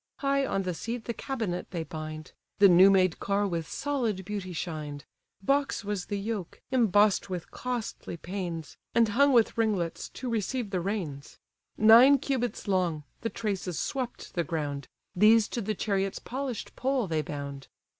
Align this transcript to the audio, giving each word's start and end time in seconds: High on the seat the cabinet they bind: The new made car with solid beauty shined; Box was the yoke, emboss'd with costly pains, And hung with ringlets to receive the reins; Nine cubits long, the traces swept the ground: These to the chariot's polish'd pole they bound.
High 0.17 0.47
on 0.47 0.63
the 0.63 0.73
seat 0.73 1.05
the 1.05 1.13
cabinet 1.13 1.69
they 1.69 1.83
bind: 1.83 2.31
The 2.57 2.67
new 2.67 2.89
made 2.89 3.19
car 3.19 3.45
with 3.47 3.67
solid 3.69 4.25
beauty 4.25 4.51
shined; 4.51 5.05
Box 5.43 5.85
was 5.85 6.07
the 6.07 6.19
yoke, 6.19 6.59
emboss'd 6.71 7.27
with 7.29 7.51
costly 7.51 8.17
pains, 8.17 8.77
And 8.95 9.09
hung 9.09 9.31
with 9.31 9.59
ringlets 9.59 10.09
to 10.09 10.27
receive 10.27 10.71
the 10.71 10.81
reins; 10.81 11.37
Nine 11.77 12.17
cubits 12.17 12.67
long, 12.67 13.03
the 13.19 13.29
traces 13.29 13.77
swept 13.77 14.33
the 14.33 14.43
ground: 14.43 14.87
These 15.15 15.47
to 15.49 15.61
the 15.61 15.75
chariot's 15.75 16.17
polish'd 16.17 16.75
pole 16.75 17.05
they 17.05 17.21
bound. 17.21 17.67